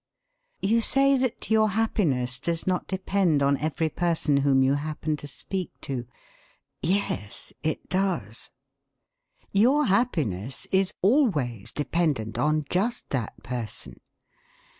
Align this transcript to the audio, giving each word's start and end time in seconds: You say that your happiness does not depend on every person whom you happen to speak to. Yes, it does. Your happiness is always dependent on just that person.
You 0.63 0.81
say 0.81 1.15
that 1.17 1.51
your 1.51 1.69
happiness 1.69 2.39
does 2.39 2.65
not 2.65 2.87
depend 2.87 3.43
on 3.43 3.55
every 3.59 3.87
person 3.89 4.37
whom 4.37 4.63
you 4.63 4.73
happen 4.73 5.15
to 5.17 5.27
speak 5.27 5.79
to. 5.81 6.07
Yes, 6.81 7.53
it 7.61 7.87
does. 7.87 8.49
Your 9.51 9.85
happiness 9.85 10.65
is 10.71 10.95
always 11.03 11.71
dependent 11.71 12.39
on 12.39 12.65
just 12.67 13.11
that 13.11 13.43
person. 13.43 13.99